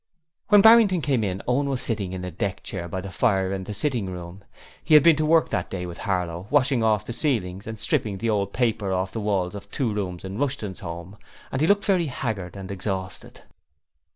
When 0.47 0.61
Barrington 0.63 1.01
came 1.01 1.23
in 1.23 1.43
Owen 1.47 1.69
was 1.69 1.79
sitting 1.79 2.11
in 2.11 2.25
a 2.25 2.31
deck 2.31 2.63
chair 2.63 2.87
by 2.87 3.01
the 3.01 3.11
fire 3.11 3.53
in 3.53 3.65
the 3.65 3.71
sitting 3.75 4.07
room. 4.07 4.43
He 4.83 4.95
had 4.95 5.03
been 5.03 5.15
to 5.17 5.25
work 5.27 5.49
that 5.49 5.69
day 5.69 5.85
with 5.85 5.99
Harlow, 5.99 6.47
washing 6.49 6.81
off 6.81 7.05
the 7.05 7.13
ceilings 7.13 7.67
and 7.67 7.79
stripping 7.79 8.17
the 8.17 8.27
old 8.31 8.51
paper 8.51 8.89
from 8.89 9.09
the 9.11 9.19
walls 9.19 9.53
of 9.53 9.69
two 9.69 9.93
rooms 9.93 10.25
in 10.25 10.39
Rushton's 10.39 10.79
home, 10.79 11.17
and 11.51 11.61
he 11.61 11.67
looked 11.67 11.85
very 11.85 12.07
haggard 12.07 12.55
and 12.57 12.71
exhausted. 12.71 13.41